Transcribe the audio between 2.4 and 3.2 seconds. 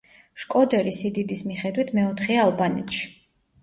ალბანეთში.